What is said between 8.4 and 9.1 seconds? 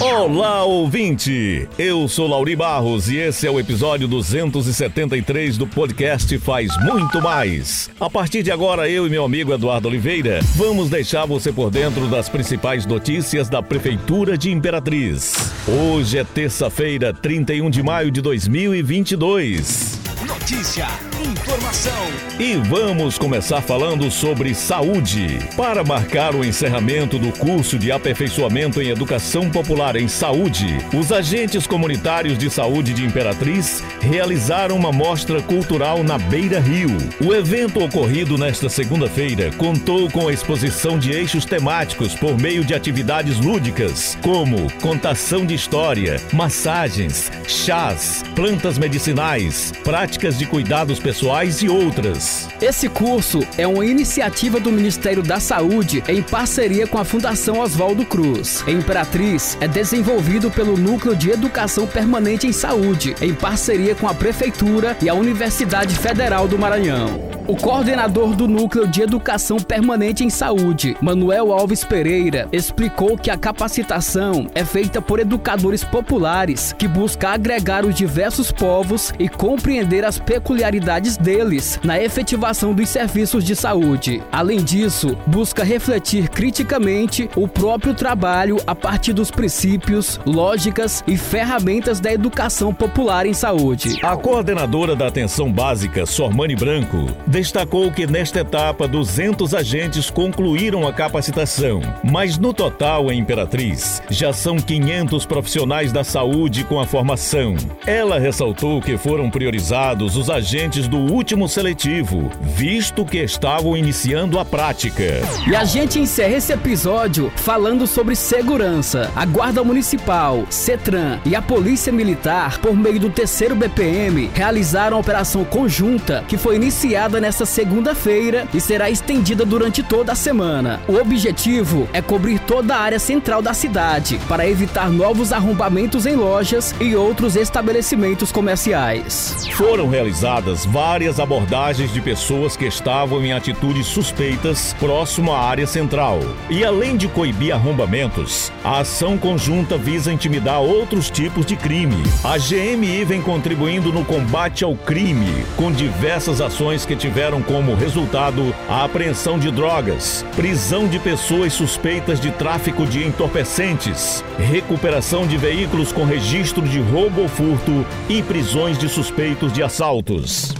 de agora, eu e